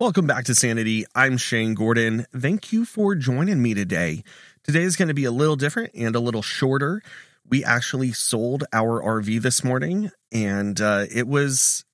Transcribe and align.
Welcome 0.00 0.28
back 0.28 0.44
to 0.44 0.54
Sanity. 0.54 1.06
I'm 1.16 1.36
Shane 1.36 1.74
Gordon. 1.74 2.24
Thank 2.32 2.72
you 2.72 2.84
for 2.84 3.16
joining 3.16 3.60
me 3.60 3.74
today. 3.74 4.22
Today 4.62 4.82
is 4.82 4.94
going 4.94 5.08
to 5.08 5.14
be 5.14 5.24
a 5.24 5.32
little 5.32 5.56
different 5.56 5.90
and 5.92 6.14
a 6.14 6.20
little 6.20 6.40
shorter. 6.40 7.02
We 7.44 7.64
actually 7.64 8.12
sold 8.12 8.62
our 8.72 9.02
RV 9.02 9.42
this 9.42 9.64
morning, 9.64 10.12
and 10.30 10.80
uh, 10.80 11.06
it 11.12 11.26
was 11.26 11.84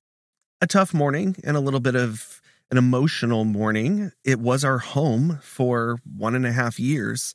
a 0.61 0.67
tough 0.67 0.93
morning 0.93 1.35
and 1.43 1.57
a 1.57 1.59
little 1.59 1.79
bit 1.79 1.95
of 1.95 2.43
an 2.69 2.77
emotional 2.77 3.43
morning. 3.43 4.11
It 4.23 4.39
was 4.39 4.63
our 4.63 4.77
home 4.77 5.39
for 5.41 5.97
one 6.05 6.35
and 6.35 6.45
a 6.45 6.51
half 6.51 6.79
years. 6.79 7.33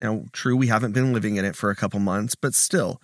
Now, 0.00 0.26
true, 0.30 0.56
we 0.56 0.68
haven't 0.68 0.92
been 0.92 1.12
living 1.12 1.34
in 1.34 1.44
it 1.44 1.56
for 1.56 1.70
a 1.70 1.76
couple 1.76 1.98
months, 1.98 2.36
but 2.36 2.54
still, 2.54 3.02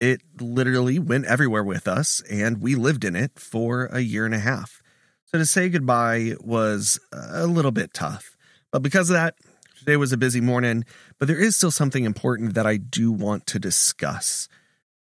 it 0.00 0.20
literally 0.38 0.98
went 0.98 1.24
everywhere 1.24 1.64
with 1.64 1.88
us, 1.88 2.20
and 2.30 2.60
we 2.60 2.74
lived 2.74 3.06
in 3.06 3.16
it 3.16 3.38
for 3.38 3.86
a 3.86 4.00
year 4.00 4.26
and 4.26 4.34
a 4.34 4.40
half. 4.40 4.82
So 5.30 5.36
to 5.36 5.44
say 5.44 5.68
goodbye 5.68 6.36
was 6.40 6.98
a 7.12 7.46
little 7.46 7.70
bit 7.70 7.92
tough. 7.92 8.34
But 8.70 8.80
because 8.80 9.10
of 9.10 9.14
that, 9.14 9.34
today 9.78 9.98
was 9.98 10.10
a 10.10 10.16
busy 10.16 10.40
morning, 10.40 10.86
but 11.18 11.28
there 11.28 11.38
is 11.38 11.54
still 11.54 11.70
something 11.70 12.04
important 12.04 12.54
that 12.54 12.66
I 12.66 12.78
do 12.78 13.12
want 13.12 13.46
to 13.48 13.58
discuss. 13.58 14.48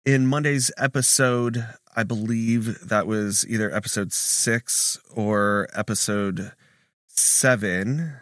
In 0.06 0.26
Monday's 0.26 0.72
episode, 0.78 1.68
I 1.94 2.04
believe 2.04 2.88
that 2.88 3.06
was 3.06 3.46
either 3.50 3.70
episode 3.76 4.14
six 4.14 4.98
or 5.14 5.68
episode 5.74 6.54
seven. 7.08 8.14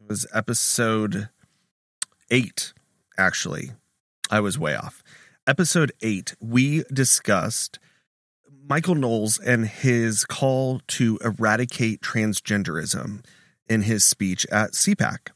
It 0.00 0.08
was 0.08 0.26
episode 0.32 1.28
eight, 2.30 2.72
actually. 3.18 3.72
I 4.30 4.40
was 4.40 4.58
way 4.58 4.76
off. 4.76 5.02
Episode 5.46 5.92
eight, 6.00 6.34
we 6.40 6.84
discussed 6.90 7.78
Michael 8.70 8.94
Knowles 8.94 9.40
and 9.40 9.66
his 9.66 10.24
call 10.24 10.80
to 10.86 11.18
eradicate 11.24 12.02
transgenderism 12.02 13.24
in 13.68 13.82
his 13.82 14.04
speech 14.04 14.46
at 14.46 14.74
CPAC. 14.74 15.32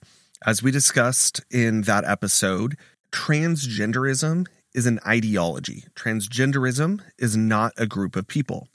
As 0.47 0.63
we 0.63 0.71
discussed 0.71 1.43
in 1.51 1.83
that 1.83 2.05
episode, 2.05 2.77
transgenderism 3.11 4.47
is 4.73 4.87
an 4.87 5.01
ideology. 5.05 5.83
Transgenderism 5.97 7.01
is 7.19 7.37
not 7.37 7.73
a 7.77 7.89
group 7.89 8.15
of 8.15 8.29
people. 8.29 8.69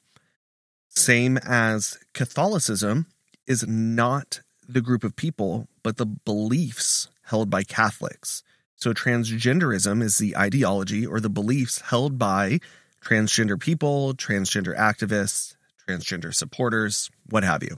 Same 0.90 1.38
as 1.38 1.98
Catholicism 2.14 3.06
is 3.48 3.66
not 3.66 4.42
the 4.68 4.82
group 4.82 5.06
of 5.06 5.16
people, 5.16 5.70
but 5.84 5.96
the 5.96 6.06
beliefs 6.06 7.08
held 7.28 7.50
by 7.50 7.64
Catholics. 7.64 8.44
So, 8.76 8.92
transgenderism 8.92 10.04
is 10.04 10.18
the 10.18 10.36
ideology 10.36 11.08
or 11.08 11.22
the 11.22 11.30
beliefs 11.30 11.80
held 11.80 12.20
by 12.20 12.60
transgender 13.02 13.60
people, 13.60 14.14
transgender 14.14 14.78
activists, 14.78 15.56
transgender 15.88 16.34
supporters, 16.34 17.10
what 17.30 17.44
have 17.44 17.64
you. 17.64 17.78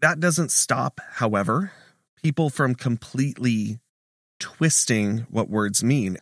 That 0.00 0.20
doesn't 0.20 0.50
stop, 0.50 1.00
however, 1.14 1.72
people 2.22 2.50
from 2.50 2.74
completely 2.74 3.78
twisting 4.38 5.26
what 5.30 5.50
words 5.50 5.84
mean. 5.84 6.18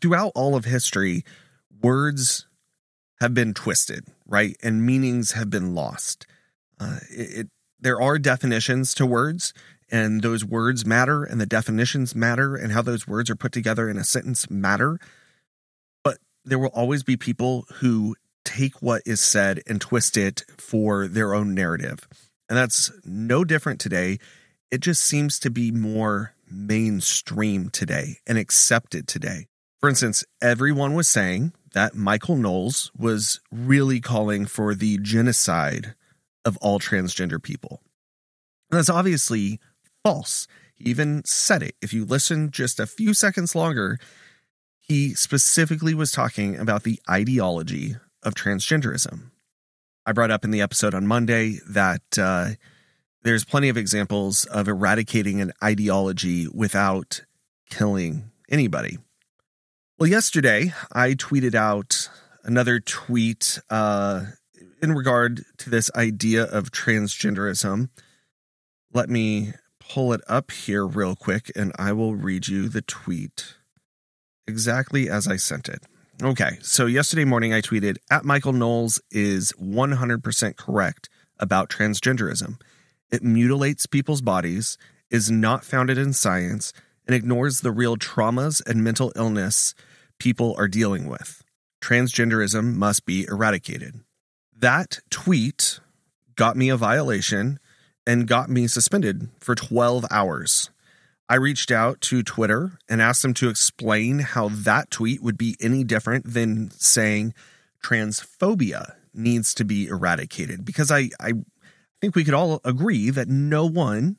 Throughout 0.00 0.32
all 0.34 0.56
of 0.56 0.64
history, 0.64 1.24
words 1.82 2.46
have 3.20 3.34
been 3.34 3.54
twisted, 3.54 4.06
right? 4.26 4.56
And 4.62 4.84
meanings 4.84 5.32
have 5.32 5.50
been 5.50 5.74
lost. 5.74 6.26
Uh, 6.80 6.98
it, 7.10 7.38
it, 7.38 7.48
there 7.78 8.00
are 8.00 8.18
definitions 8.18 8.94
to 8.94 9.06
words, 9.06 9.52
and 9.90 10.22
those 10.22 10.44
words 10.44 10.84
matter, 10.84 11.22
and 11.22 11.40
the 11.40 11.46
definitions 11.46 12.14
matter, 12.14 12.56
and 12.56 12.72
how 12.72 12.82
those 12.82 13.06
words 13.06 13.30
are 13.30 13.36
put 13.36 13.52
together 13.52 13.88
in 13.88 13.96
a 13.96 14.04
sentence 14.04 14.50
matter 14.50 14.98
there 16.44 16.58
will 16.58 16.68
always 16.68 17.02
be 17.02 17.16
people 17.16 17.66
who 17.76 18.16
take 18.44 18.82
what 18.82 19.02
is 19.06 19.20
said 19.20 19.62
and 19.66 19.80
twist 19.80 20.16
it 20.16 20.44
for 20.56 21.08
their 21.08 21.34
own 21.34 21.54
narrative. 21.54 22.06
And 22.48 22.58
that's 22.58 22.92
no 23.04 23.44
different 23.44 23.80
today. 23.80 24.18
It 24.70 24.80
just 24.80 25.02
seems 25.02 25.38
to 25.40 25.50
be 25.50 25.70
more 25.70 26.34
mainstream 26.50 27.70
today 27.70 28.18
and 28.26 28.36
accepted 28.38 29.08
today. 29.08 29.46
For 29.80 29.88
instance, 29.88 30.24
everyone 30.42 30.94
was 30.94 31.08
saying 31.08 31.52
that 31.72 31.94
Michael 31.94 32.36
Knowles 32.36 32.90
was 32.96 33.40
really 33.50 34.00
calling 34.00 34.46
for 34.46 34.74
the 34.74 34.98
genocide 34.98 35.94
of 36.44 36.56
all 36.58 36.78
transgender 36.78 37.42
people. 37.42 37.82
And 38.70 38.78
that's 38.78 38.90
obviously 38.90 39.58
false. 40.02 40.46
He 40.74 40.90
even 40.90 41.22
said 41.24 41.62
it. 41.62 41.76
If 41.80 41.92
you 41.92 42.04
listen 42.04 42.50
just 42.50 42.80
a 42.80 42.86
few 42.86 43.14
seconds 43.14 43.54
longer, 43.54 43.98
he 44.86 45.14
specifically 45.14 45.94
was 45.94 46.12
talking 46.12 46.56
about 46.56 46.82
the 46.82 47.00
ideology 47.08 47.96
of 48.22 48.34
transgenderism. 48.34 49.30
I 50.04 50.12
brought 50.12 50.30
up 50.30 50.44
in 50.44 50.50
the 50.50 50.60
episode 50.60 50.94
on 50.94 51.06
Monday 51.06 51.58
that 51.66 52.02
uh, 52.18 52.50
there's 53.22 53.46
plenty 53.46 53.70
of 53.70 53.78
examples 53.78 54.44
of 54.44 54.68
eradicating 54.68 55.40
an 55.40 55.52
ideology 55.62 56.46
without 56.52 57.24
killing 57.70 58.30
anybody. 58.50 58.98
Well, 59.98 60.10
yesterday 60.10 60.74
I 60.92 61.12
tweeted 61.12 61.54
out 61.54 62.10
another 62.42 62.78
tweet 62.78 63.58
uh, 63.70 64.24
in 64.82 64.92
regard 64.92 65.46
to 65.58 65.70
this 65.70 65.90
idea 65.96 66.44
of 66.44 66.72
transgenderism. 66.72 67.88
Let 68.92 69.08
me 69.08 69.54
pull 69.80 70.12
it 70.12 70.20
up 70.28 70.50
here 70.50 70.86
real 70.86 71.16
quick 71.16 71.50
and 71.56 71.72
I 71.78 71.92
will 71.92 72.14
read 72.14 72.48
you 72.48 72.68
the 72.68 72.82
tweet 72.82 73.54
exactly 74.46 75.08
as 75.08 75.26
I 75.28 75.36
sent 75.36 75.68
it. 75.68 75.82
Okay, 76.22 76.58
so 76.62 76.86
yesterday 76.86 77.24
morning 77.24 77.52
I 77.52 77.60
tweeted 77.60 77.96
at 78.10 78.24
Michael 78.24 78.52
Knowles 78.52 79.00
is 79.10 79.52
100% 79.60 80.56
correct 80.56 81.08
about 81.38 81.68
transgenderism. 81.68 82.60
It 83.10 83.22
mutilates 83.22 83.86
people's 83.86 84.22
bodies, 84.22 84.78
is 85.10 85.30
not 85.30 85.64
founded 85.64 85.98
in 85.98 86.12
science, 86.12 86.72
and 87.06 87.14
ignores 87.14 87.60
the 87.60 87.72
real 87.72 87.96
traumas 87.96 88.62
and 88.66 88.82
mental 88.82 89.12
illness 89.16 89.74
people 90.18 90.54
are 90.56 90.68
dealing 90.68 91.06
with. 91.08 91.42
Transgenderism 91.82 92.74
must 92.74 93.04
be 93.04 93.26
eradicated. 93.26 94.00
That 94.56 95.00
tweet 95.10 95.80
got 96.36 96.56
me 96.56 96.68
a 96.68 96.76
violation 96.76 97.58
and 98.06 98.28
got 98.28 98.48
me 98.48 98.66
suspended 98.66 99.28
for 99.40 99.54
12 99.54 100.06
hours. 100.10 100.70
I 101.28 101.36
reached 101.36 101.70
out 101.70 102.00
to 102.02 102.22
Twitter 102.22 102.78
and 102.88 103.00
asked 103.00 103.22
them 103.22 103.34
to 103.34 103.48
explain 103.48 104.18
how 104.18 104.48
that 104.50 104.90
tweet 104.90 105.22
would 105.22 105.38
be 105.38 105.56
any 105.60 105.82
different 105.82 106.32
than 106.32 106.70
saying 106.72 107.32
transphobia 107.82 108.94
needs 109.14 109.54
to 109.54 109.64
be 109.64 109.86
eradicated 109.86 110.64
because 110.64 110.90
I, 110.90 111.10
I 111.20 111.32
think 112.00 112.14
we 112.14 112.24
could 112.24 112.34
all 112.34 112.60
agree 112.64 113.10
that 113.10 113.28
no 113.28 113.64
one 113.64 114.16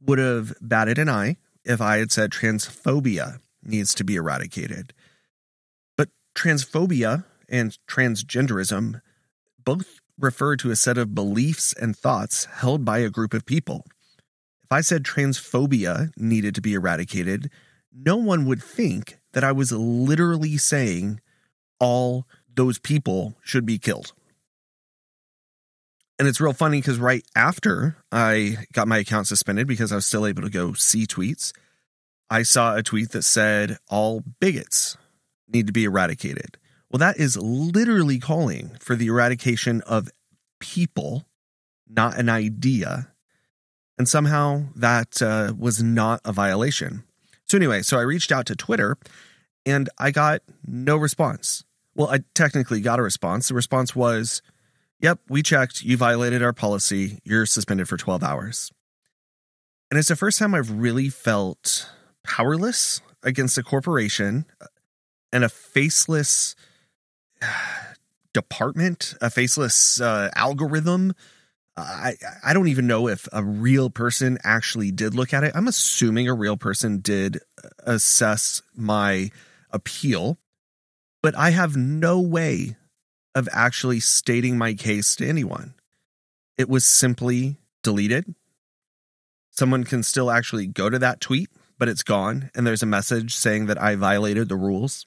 would 0.00 0.18
have 0.18 0.54
batted 0.60 0.98
an 0.98 1.08
eye 1.08 1.36
if 1.64 1.80
I 1.80 1.98
had 1.98 2.12
said 2.12 2.30
transphobia 2.30 3.40
needs 3.62 3.94
to 3.94 4.04
be 4.04 4.16
eradicated. 4.16 4.94
But 5.96 6.08
transphobia 6.34 7.24
and 7.48 7.76
transgenderism 7.88 9.02
both 9.62 10.00
refer 10.18 10.56
to 10.56 10.70
a 10.70 10.76
set 10.76 10.96
of 10.96 11.14
beliefs 11.14 11.74
and 11.74 11.96
thoughts 11.96 12.46
held 12.46 12.84
by 12.84 12.98
a 12.98 13.10
group 13.10 13.34
of 13.34 13.44
people. 13.44 13.84
If 14.66 14.72
I 14.72 14.80
said 14.80 15.04
transphobia 15.04 16.10
needed 16.16 16.56
to 16.56 16.60
be 16.60 16.74
eradicated, 16.74 17.52
no 17.92 18.16
one 18.16 18.46
would 18.46 18.60
think 18.60 19.16
that 19.32 19.44
I 19.44 19.52
was 19.52 19.70
literally 19.70 20.56
saying 20.56 21.20
all 21.78 22.26
those 22.52 22.80
people 22.80 23.36
should 23.44 23.64
be 23.64 23.78
killed. 23.78 24.12
And 26.18 26.26
it's 26.26 26.40
real 26.40 26.52
funny 26.52 26.80
because 26.80 26.98
right 26.98 27.24
after 27.36 27.96
I 28.10 28.56
got 28.72 28.88
my 28.88 28.98
account 28.98 29.28
suspended 29.28 29.68
because 29.68 29.92
I 29.92 29.96
was 29.96 30.06
still 30.06 30.26
able 30.26 30.42
to 30.42 30.50
go 30.50 30.72
see 30.72 31.06
tweets, 31.06 31.52
I 32.28 32.42
saw 32.42 32.74
a 32.74 32.82
tweet 32.82 33.10
that 33.10 33.22
said 33.22 33.78
all 33.88 34.24
bigots 34.40 34.96
need 35.46 35.68
to 35.68 35.72
be 35.72 35.84
eradicated. 35.84 36.58
Well, 36.90 36.98
that 36.98 37.18
is 37.18 37.36
literally 37.36 38.18
calling 38.18 38.76
for 38.80 38.96
the 38.96 39.06
eradication 39.06 39.80
of 39.82 40.10
people, 40.58 41.24
not 41.88 42.18
an 42.18 42.28
idea. 42.28 43.12
And 43.98 44.08
somehow 44.08 44.64
that 44.74 45.22
uh, 45.22 45.54
was 45.58 45.82
not 45.82 46.20
a 46.24 46.32
violation. 46.32 47.04
So, 47.46 47.56
anyway, 47.56 47.82
so 47.82 47.98
I 47.98 48.02
reached 48.02 48.30
out 48.30 48.46
to 48.46 48.56
Twitter 48.56 48.98
and 49.64 49.88
I 49.98 50.10
got 50.10 50.42
no 50.66 50.96
response. 50.96 51.64
Well, 51.94 52.08
I 52.08 52.20
technically 52.34 52.80
got 52.80 52.98
a 52.98 53.02
response. 53.02 53.48
The 53.48 53.54
response 53.54 53.96
was, 53.96 54.42
Yep, 55.00 55.20
we 55.28 55.42
checked. 55.42 55.82
You 55.82 55.96
violated 55.96 56.42
our 56.42 56.52
policy. 56.52 57.20
You're 57.24 57.46
suspended 57.46 57.88
for 57.88 57.96
12 57.96 58.22
hours. 58.22 58.70
And 59.90 59.98
it's 59.98 60.08
the 60.08 60.16
first 60.16 60.38
time 60.38 60.54
I've 60.54 60.70
really 60.70 61.08
felt 61.08 61.90
powerless 62.24 63.00
against 63.22 63.58
a 63.58 63.62
corporation 63.62 64.46
and 65.32 65.44
a 65.44 65.48
faceless 65.48 66.56
department, 68.32 69.14
a 69.20 69.30
faceless 69.30 70.00
uh, 70.00 70.30
algorithm 70.34 71.14
I 71.76 72.14
I 72.42 72.52
don't 72.54 72.68
even 72.68 72.86
know 72.86 73.08
if 73.08 73.28
a 73.32 73.44
real 73.44 73.90
person 73.90 74.38
actually 74.42 74.90
did 74.90 75.14
look 75.14 75.34
at 75.34 75.44
it. 75.44 75.52
I'm 75.54 75.68
assuming 75.68 76.28
a 76.28 76.34
real 76.34 76.56
person 76.56 77.00
did 77.00 77.38
uh, 77.62 77.68
assess 77.84 78.62
my 78.74 79.30
appeal, 79.70 80.38
but 81.22 81.36
I 81.36 81.50
have 81.50 81.76
no 81.76 82.20
way 82.20 82.76
of 83.34 83.48
actually 83.52 84.00
stating 84.00 84.56
my 84.56 84.72
case 84.72 85.14
to 85.16 85.28
anyone. 85.28 85.74
It 86.56 86.68
was 86.68 86.86
simply 86.86 87.58
deleted. 87.82 88.34
Someone 89.50 89.84
can 89.84 90.02
still 90.02 90.30
actually 90.30 90.66
go 90.66 90.88
to 90.88 90.98
that 90.98 91.20
tweet, 91.20 91.50
but 91.78 91.88
it's 91.88 92.02
gone, 92.02 92.50
and 92.54 92.66
there's 92.66 92.82
a 92.82 92.86
message 92.86 93.34
saying 93.36 93.66
that 93.66 93.80
I 93.80 93.96
violated 93.96 94.48
the 94.48 94.56
rules. 94.56 95.06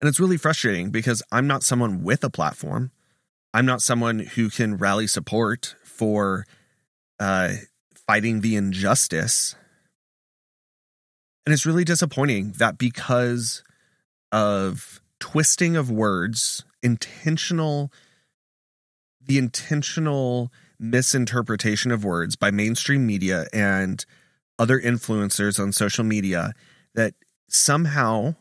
And 0.00 0.08
it's 0.08 0.20
really 0.20 0.36
frustrating 0.36 0.90
because 0.90 1.22
I'm 1.30 1.46
not 1.46 1.62
someone 1.62 2.02
with 2.02 2.24
a 2.24 2.30
platform. 2.30 2.90
I'm 3.54 3.66
not 3.66 3.82
someone 3.82 4.20
who 4.20 4.48
can 4.48 4.76
rally 4.76 5.06
support 5.06 5.76
for 5.84 6.46
uh, 7.20 7.52
fighting 8.06 8.40
the 8.40 8.56
injustice. 8.56 9.54
And 11.44 11.52
it's 11.52 11.66
really 11.66 11.84
disappointing 11.84 12.52
that 12.58 12.78
because 12.78 13.62
of 14.30 15.00
twisting 15.20 15.76
of 15.76 15.90
words, 15.90 16.64
intentional, 16.82 17.92
the 19.20 19.38
intentional 19.38 20.50
misinterpretation 20.78 21.90
of 21.90 22.04
words 22.04 22.36
by 22.36 22.50
mainstream 22.50 23.06
media 23.06 23.46
and 23.52 24.04
other 24.58 24.80
influencers 24.80 25.60
on 25.60 25.72
social 25.72 26.04
media, 26.04 26.54
that 26.94 27.14
somehow 27.48 28.34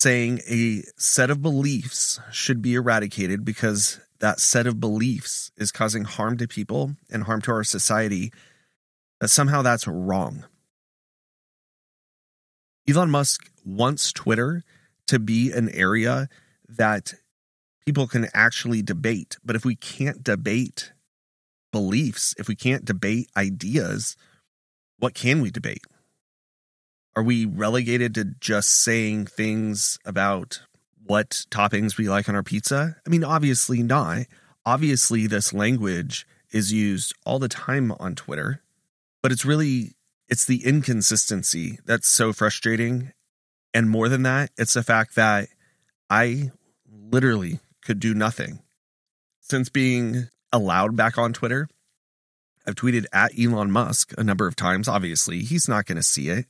saying 0.00 0.40
a 0.48 0.82
set 0.96 1.30
of 1.30 1.42
beliefs 1.42 2.18
should 2.32 2.62
be 2.62 2.74
eradicated 2.74 3.44
because 3.44 4.00
that 4.20 4.40
set 4.40 4.66
of 4.66 4.80
beliefs 4.80 5.50
is 5.56 5.70
causing 5.70 6.04
harm 6.04 6.36
to 6.38 6.48
people 6.48 6.94
and 7.10 7.24
harm 7.24 7.42
to 7.42 7.50
our 7.52 7.64
society, 7.64 8.32
that 9.20 9.28
somehow 9.28 9.62
that's 9.62 9.86
wrong. 9.86 10.44
Elon 12.88 13.10
Musk 13.10 13.50
wants 13.64 14.12
Twitter 14.12 14.62
to 15.06 15.18
be 15.18 15.52
an 15.52 15.68
area 15.70 16.28
that 16.68 17.14
people 17.84 18.06
can 18.06 18.28
actually 18.32 18.82
debate. 18.82 19.36
But 19.44 19.56
if 19.56 19.64
we 19.64 19.76
can't 19.76 20.22
debate 20.22 20.92
beliefs, 21.72 22.34
if 22.38 22.48
we 22.48 22.56
can't 22.56 22.84
debate 22.84 23.28
ideas, 23.36 24.16
what 24.98 25.14
can 25.14 25.40
we 25.40 25.50
debate? 25.50 25.84
Are 27.16 27.22
we 27.22 27.44
relegated 27.44 28.14
to 28.14 28.24
just 28.40 28.68
saying 28.68 29.26
things 29.26 29.98
about 30.04 30.62
what 31.04 31.44
toppings 31.50 31.96
we 31.96 32.08
like 32.08 32.28
on 32.28 32.34
our 32.34 32.42
pizza? 32.42 32.96
I 33.06 33.10
mean, 33.10 33.24
obviously 33.24 33.82
not. 33.82 34.26
Obviously, 34.64 35.26
this 35.26 35.52
language 35.52 36.26
is 36.52 36.72
used 36.72 37.14
all 37.24 37.38
the 37.38 37.48
time 37.48 37.92
on 37.98 38.14
Twitter, 38.14 38.62
but 39.22 39.32
it's 39.32 39.44
really 39.44 39.96
it's 40.28 40.44
the 40.44 40.64
inconsistency 40.64 41.78
that's 41.84 42.08
so 42.08 42.32
frustrating. 42.32 43.12
And 43.74 43.90
more 43.90 44.08
than 44.08 44.22
that, 44.22 44.50
it's 44.56 44.74
the 44.74 44.82
fact 44.82 45.16
that 45.16 45.48
I 46.08 46.50
literally 46.88 47.58
could 47.84 47.98
do 48.00 48.14
nothing. 48.14 48.60
Since 49.40 49.68
being 49.68 50.28
allowed 50.52 50.96
back 50.96 51.18
on 51.18 51.32
Twitter, 51.32 51.68
I've 52.66 52.76
tweeted 52.76 53.06
at 53.12 53.32
Elon 53.38 53.70
Musk 53.70 54.12
a 54.16 54.22
number 54.24 54.46
of 54.46 54.54
times. 54.54 54.86
Obviously, 54.86 55.40
he's 55.40 55.68
not 55.68 55.86
going 55.86 55.96
to 55.96 56.02
see 56.02 56.28
it. 56.28 56.46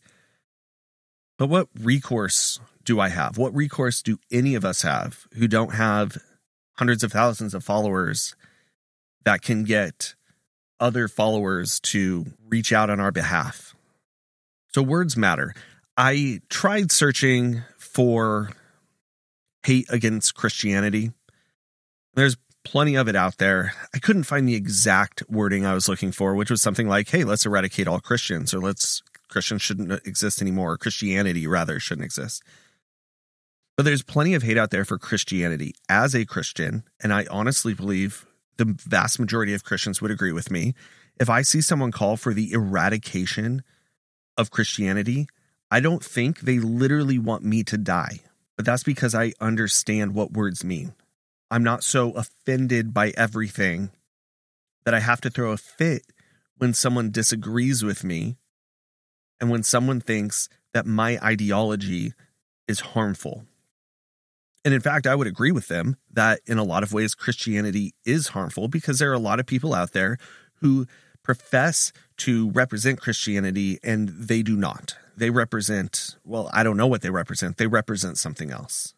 But 1.40 1.48
what 1.48 1.68
recourse 1.80 2.60
do 2.84 3.00
I 3.00 3.08
have? 3.08 3.38
What 3.38 3.54
recourse 3.54 4.02
do 4.02 4.18
any 4.30 4.54
of 4.54 4.62
us 4.62 4.82
have 4.82 5.26
who 5.38 5.48
don't 5.48 5.72
have 5.72 6.18
hundreds 6.74 7.02
of 7.02 7.12
thousands 7.12 7.54
of 7.54 7.64
followers 7.64 8.36
that 9.24 9.40
can 9.40 9.64
get 9.64 10.14
other 10.78 11.08
followers 11.08 11.80
to 11.80 12.26
reach 12.46 12.74
out 12.74 12.90
on 12.90 13.00
our 13.00 13.10
behalf? 13.10 13.74
So, 14.74 14.82
words 14.82 15.16
matter. 15.16 15.54
I 15.96 16.42
tried 16.50 16.92
searching 16.92 17.62
for 17.78 18.50
hate 19.64 19.86
against 19.88 20.34
Christianity. 20.34 21.12
There's 22.12 22.36
plenty 22.64 22.96
of 22.96 23.08
it 23.08 23.16
out 23.16 23.38
there. 23.38 23.72
I 23.94 23.98
couldn't 23.98 24.24
find 24.24 24.46
the 24.46 24.56
exact 24.56 25.22
wording 25.30 25.64
I 25.64 25.72
was 25.72 25.88
looking 25.88 26.12
for, 26.12 26.34
which 26.34 26.50
was 26.50 26.60
something 26.60 26.86
like, 26.86 27.08
hey, 27.08 27.24
let's 27.24 27.46
eradicate 27.46 27.88
all 27.88 27.98
Christians 27.98 28.52
or 28.52 28.58
let's 28.58 29.02
Christians 29.30 29.62
shouldn't 29.62 30.06
exist 30.06 30.42
anymore, 30.42 30.76
Christianity 30.76 31.46
rather 31.46 31.80
shouldn't 31.80 32.04
exist. 32.04 32.42
But 33.76 33.84
there's 33.84 34.02
plenty 34.02 34.34
of 34.34 34.42
hate 34.42 34.58
out 34.58 34.70
there 34.70 34.84
for 34.84 34.98
Christianity 34.98 35.74
as 35.88 36.14
a 36.14 36.26
Christian, 36.26 36.84
and 37.02 37.14
I 37.14 37.26
honestly 37.30 37.72
believe 37.72 38.26
the 38.58 38.76
vast 38.86 39.18
majority 39.18 39.54
of 39.54 39.64
Christians 39.64 40.02
would 40.02 40.10
agree 40.10 40.32
with 40.32 40.50
me. 40.50 40.74
If 41.18 41.30
I 41.30 41.40
see 41.40 41.62
someone 41.62 41.92
call 41.92 42.18
for 42.18 42.34
the 42.34 42.52
eradication 42.52 43.62
of 44.36 44.50
Christianity, 44.50 45.28
I 45.70 45.80
don't 45.80 46.04
think 46.04 46.40
they 46.40 46.58
literally 46.58 47.18
want 47.18 47.42
me 47.42 47.62
to 47.64 47.78
die, 47.78 48.20
but 48.56 48.66
that's 48.66 48.82
because 48.82 49.14
I 49.14 49.32
understand 49.40 50.14
what 50.14 50.32
words 50.32 50.62
mean. 50.62 50.92
I'm 51.50 51.62
not 51.64 51.82
so 51.82 52.12
offended 52.12 52.92
by 52.92 53.12
everything 53.16 53.90
that 54.84 54.94
I 54.94 55.00
have 55.00 55.20
to 55.22 55.30
throw 55.30 55.52
a 55.52 55.56
fit 55.56 56.02
when 56.58 56.74
someone 56.74 57.10
disagrees 57.10 57.82
with 57.82 58.04
me 58.04 58.36
and 59.40 59.50
when 59.50 59.62
someone 59.62 60.00
thinks 60.00 60.48
that 60.72 60.86
my 60.86 61.18
ideology 61.22 62.12
is 62.68 62.80
harmful. 62.80 63.44
And 64.64 64.74
in 64.74 64.80
fact, 64.80 65.06
I 65.06 65.14
would 65.14 65.26
agree 65.26 65.52
with 65.52 65.68
them 65.68 65.96
that 66.12 66.40
in 66.46 66.58
a 66.58 66.64
lot 66.64 66.82
of 66.82 66.92
ways, 66.92 67.14
Christianity 67.14 67.94
is 68.04 68.28
harmful 68.28 68.68
because 68.68 68.98
there 68.98 69.10
are 69.10 69.14
a 69.14 69.18
lot 69.18 69.40
of 69.40 69.46
people 69.46 69.74
out 69.74 69.92
there 69.92 70.18
who 70.56 70.86
profess 71.22 71.92
to 72.18 72.50
represent 72.50 73.00
Christianity 73.00 73.78
and 73.82 74.08
they 74.08 74.42
do 74.42 74.56
not. 74.56 74.96
They 75.16 75.30
represent, 75.30 76.16
well, 76.24 76.50
I 76.52 76.62
don't 76.62 76.76
know 76.76 76.86
what 76.86 77.02
they 77.02 77.10
represent. 77.10 77.56
They 77.56 77.66
represent 77.66 78.18
something 78.18 78.50
else. 78.50 78.94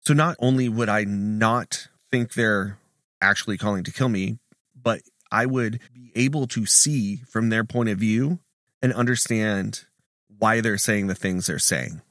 So 0.00 0.14
not 0.14 0.36
only 0.38 0.68
would 0.68 0.88
I 0.88 1.04
not 1.04 1.88
think 2.10 2.34
they're 2.34 2.78
actually 3.20 3.56
calling 3.56 3.84
to 3.84 3.92
kill 3.92 4.08
me, 4.08 4.38
but 4.80 5.00
I 5.32 5.46
would 5.46 5.80
be 5.92 6.12
able 6.14 6.46
to 6.48 6.66
see 6.66 7.16
from 7.28 7.48
their 7.48 7.64
point 7.64 7.88
of 7.88 7.98
view 7.98 8.38
and 8.84 8.92
understand 8.92 9.86
why 10.28 10.60
they're 10.60 10.76
saying 10.76 11.06
the 11.06 11.14
things 11.14 11.46
they're 11.46 11.58
saying. 11.58 12.02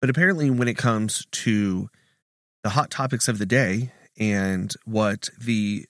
But 0.00 0.10
apparently, 0.10 0.48
when 0.48 0.68
it 0.68 0.78
comes 0.78 1.26
to 1.32 1.90
the 2.62 2.70
hot 2.70 2.88
topics 2.88 3.26
of 3.26 3.38
the 3.38 3.44
day 3.44 3.90
and 4.16 4.72
what 4.84 5.28
the 5.36 5.86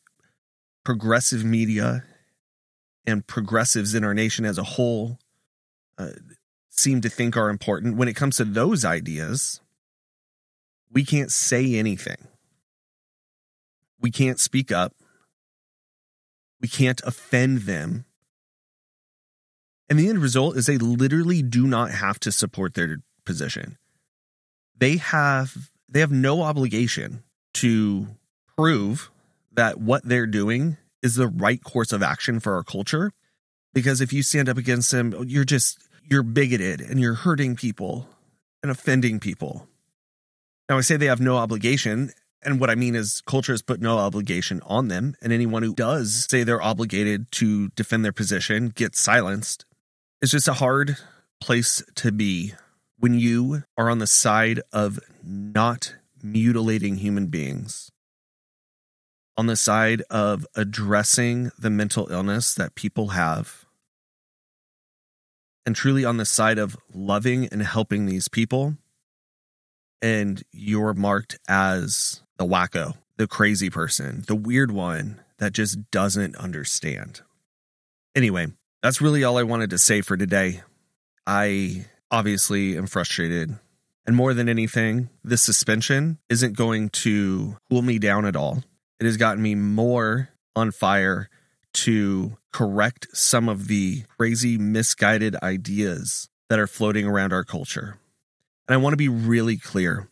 progressive 0.83 1.45
media 1.45 2.05
and 3.07 3.27
progressives 3.27 3.95
in 3.95 4.03
our 4.03 4.15
nation 4.15 4.47
as 4.47 4.57
a 4.57 4.63
whole 4.63 5.19
uh, 5.99 6.13
seem 6.71 7.03
to 7.03 7.11
think 7.11 7.37
are 7.37 7.51
important, 7.51 7.99
when 7.99 8.09
it 8.09 8.17
comes 8.17 8.39
to 8.39 8.47
those 8.47 8.83
ideas, 8.83 9.61
we 10.91 11.05
can't 11.05 11.31
say 11.31 11.75
anything. 11.75 12.29
We 14.01 14.11
can't 14.11 14.41
speak 14.41 14.73
up. 14.73 14.95
We 16.63 16.69
can't 16.69 17.03
offend 17.05 17.59
them 17.63 18.07
and 19.89 19.99
the 19.99 20.09
end 20.09 20.19
result 20.19 20.57
is 20.57 20.67
they 20.67 20.79
literally 20.79 21.43
do 21.43 21.67
not 21.67 21.91
have 21.91 22.21
to 22.21 22.33
support 22.33 22.75
their 22.75 22.99
position. 23.25 23.79
They 24.77 24.99
have 24.99 25.71
they 25.89 26.01
have 26.01 26.13
no 26.13 26.43
obligation 26.43 27.23
to 27.55 28.09
prove 28.57 29.11
that 29.53 29.81
what 29.81 30.05
they're 30.05 30.27
doing 30.27 30.77
is 31.03 31.15
the 31.15 31.29
right 31.29 31.63
course 31.63 31.93
of 31.93 32.03
action 32.03 32.41
for 32.41 32.55
our 32.55 32.63
culture 32.63 33.13
because 33.73 34.01
if 34.01 34.13
you 34.13 34.23
stand 34.23 34.49
up 34.49 34.59
against 34.59 34.91
them 34.91 35.15
you're 35.27 35.45
just 35.45 35.79
you're 36.09 36.23
bigoted 36.23 36.81
and 36.81 37.01
you're 37.01 37.15
hurting 37.15 37.57
people 37.57 38.09
and 38.63 38.71
offending 38.71 39.21
people. 39.21 39.67
Now 40.69 40.79
I 40.79 40.83
say 40.83 40.97
they 40.97 41.07
have 41.07 41.21
no 41.21 41.37
obligation 41.37 42.13
and 42.43 42.61
what 42.61 42.71
I 42.71 42.75
mean 42.75 42.95
is 42.95 43.23
culture 43.27 43.53
has 43.53 43.63
put 43.63 43.81
no 43.81 43.99
obligation 43.99 44.61
on 44.67 44.89
them 44.89 45.15
and 45.23 45.33
anyone 45.33 45.63
who 45.63 45.75
does 45.75 46.27
say 46.31 46.45
they're 46.45 46.63
obligated 46.63 47.31
to 47.33 47.69
defend 47.71 48.05
their 48.05 48.13
position 48.13 48.69
gets 48.69 49.01
silenced 49.01 49.65
it's 50.21 50.33
just 50.33 50.49
a 50.49 50.55
hard 50.55 50.97
place 51.41 51.83
to 51.95 52.11
be 52.11 52.55
when 52.99 53.15
you 53.19 53.63
are 53.77 53.89
on 53.89 53.99
the 53.99 54.07
side 54.07 54.61
of 54.73 54.99
not 55.23 55.95
mutilating 56.23 56.97
human 56.97 57.27
beings, 57.29 57.93
on 59.37 59.47
the 59.47 59.57
side 59.57 60.03
of 60.11 60.45
addressing 60.57 61.53
the 61.59 61.71
mental 61.71 62.09
illness 62.11 62.55
that 62.55 62.75
people 62.75 63.09
have, 63.09 63.67
and 65.65 65.77
truly 65.77 66.05
on 66.05 66.17
the 66.17 66.25
side 66.25 66.59
of 66.59 66.77
loving 66.93 67.47
and 67.47 67.63
helping 67.63 68.07
these 68.07 68.27
people. 68.29 68.77
And 70.01 70.43
you're 70.53 70.95
marked 70.95 71.39
as 71.49 72.23
the 72.37 72.47
wacko, 72.47 72.97
the 73.17 73.27
crazy 73.27 73.69
person, 73.69 74.25
the 74.27 74.37
weird 74.37 74.71
one 74.71 75.21
that 75.39 75.53
just 75.53 75.91
doesn't 75.91 76.37
understand. 76.37 77.21
Anyway, 78.15 78.49
that's 78.83 79.01
really 79.01 79.25
all 79.25 79.39
I 79.39 79.43
wanted 79.43 79.71
to 79.71 79.79
say 79.79 80.01
for 80.01 80.17
today. 80.17 80.63
I 81.27 81.87
obviously 82.11 82.77
am 82.77 82.87
frustrated. 82.87 83.59
And 84.07 84.17
more 84.17 84.33
than 84.33 84.49
anything, 84.49 85.11
this 85.23 85.43
suspension 85.43 86.19
isn't 86.29 86.57
going 86.57 86.89
to 86.91 87.57
cool 87.71 87.83
me 87.83 87.99
down 87.99 88.25
at 88.25 88.37
all. 88.37 88.63
It 89.01 89.05
has 89.05 89.17
gotten 89.17 89.43
me 89.43 89.55
more 89.55 90.31
on 90.57 90.71
fire 90.71 91.29
to 91.75 92.37
correct 92.53 93.09
some 93.13 93.49
of 93.49 93.69
the 93.69 94.05
crazy, 94.17 94.57
misguided 94.57 95.37
ideas 95.43 96.29
that 96.49 96.59
are 96.59 96.67
floating 96.67 97.07
around 97.07 97.33
our 97.33 97.45
culture. 97.45 97.99
And 98.67 98.75
I 98.75 98.79
want 98.79 98.95
to 98.95 98.99
be 98.99 99.09
really 99.09 99.57
clear 99.57 100.09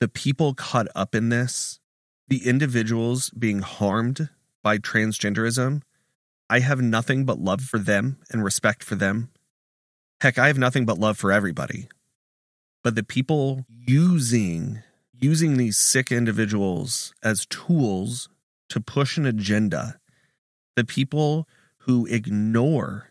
the 0.00 0.08
people 0.08 0.54
caught 0.54 0.88
up 0.94 1.14
in 1.14 1.28
this, 1.28 1.78
the 2.28 2.46
individuals 2.46 3.30
being 3.30 3.60
harmed 3.60 4.28
by 4.62 4.78
transgenderism, 4.78 5.82
I 6.48 6.60
have 6.60 6.80
nothing 6.80 7.24
but 7.24 7.38
love 7.38 7.62
for 7.62 7.78
them 7.78 8.18
and 8.30 8.44
respect 8.44 8.84
for 8.84 8.94
them. 8.94 9.30
Heck, 10.20 10.38
I 10.38 10.46
have 10.46 10.58
nothing 10.58 10.84
but 10.84 10.98
love 10.98 11.18
for 11.18 11.32
everybody. 11.32 11.88
But 12.82 12.94
the 12.94 13.02
people 13.02 13.64
using 13.68 14.82
using 15.18 15.56
these 15.56 15.78
sick 15.78 16.12
individuals 16.12 17.14
as 17.22 17.46
tools 17.46 18.28
to 18.68 18.80
push 18.80 19.16
an 19.16 19.24
agenda, 19.24 19.98
the 20.76 20.84
people 20.84 21.48
who 21.78 22.04
ignore 22.06 23.10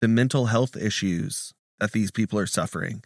the 0.00 0.08
mental 0.08 0.46
health 0.46 0.76
issues 0.76 1.54
that 1.78 1.92
these 1.92 2.10
people 2.10 2.38
are 2.38 2.46
suffering, 2.46 3.02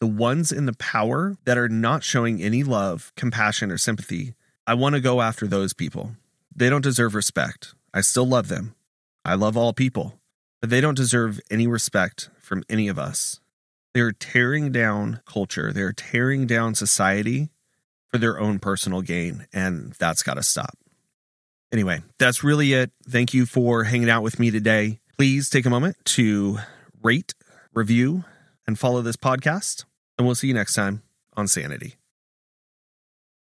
the 0.00 0.06
ones 0.06 0.52
in 0.52 0.66
the 0.66 0.72
power 0.74 1.36
that 1.44 1.58
are 1.58 1.68
not 1.68 2.04
showing 2.04 2.40
any 2.40 2.62
love, 2.62 3.12
compassion, 3.16 3.70
or 3.70 3.78
sympathy, 3.78 4.34
I 4.66 4.74
want 4.74 4.94
to 4.94 5.00
go 5.00 5.20
after 5.20 5.46
those 5.46 5.72
people. 5.72 6.12
They 6.54 6.70
don't 6.70 6.82
deserve 6.82 7.14
respect. 7.14 7.74
I 7.92 8.00
still 8.00 8.26
love 8.26 8.48
them. 8.48 8.74
I 9.24 9.34
love 9.34 9.56
all 9.56 9.72
people, 9.72 10.18
but 10.60 10.70
they 10.70 10.80
don't 10.80 10.96
deserve 10.96 11.40
any 11.50 11.66
respect 11.66 12.30
from 12.40 12.64
any 12.68 12.88
of 12.88 12.98
us. 12.98 13.40
They're 13.94 14.12
tearing 14.12 14.72
down 14.72 15.20
culture, 15.26 15.72
they're 15.72 15.92
tearing 15.92 16.46
down 16.46 16.74
society 16.74 17.50
for 18.08 18.18
their 18.18 18.38
own 18.38 18.58
personal 18.58 19.02
gain, 19.02 19.46
and 19.52 19.92
that's 19.94 20.22
got 20.22 20.34
to 20.34 20.42
stop. 20.42 20.76
Anyway, 21.72 22.02
that's 22.18 22.42
really 22.42 22.72
it. 22.72 22.90
Thank 23.08 23.34
you 23.34 23.44
for 23.44 23.84
hanging 23.84 24.08
out 24.08 24.22
with 24.22 24.38
me 24.38 24.50
today. 24.50 25.00
Please 25.16 25.50
take 25.50 25.66
a 25.66 25.70
moment 25.70 25.96
to 26.04 26.58
rate, 27.02 27.34
review, 27.74 28.24
and 28.66 28.78
follow 28.78 29.02
this 29.02 29.16
podcast, 29.16 29.84
and 30.16 30.26
we'll 30.26 30.34
see 30.34 30.48
you 30.48 30.54
next 30.54 30.74
time 30.74 31.02
on 31.36 31.46
Sanity. 31.46 31.96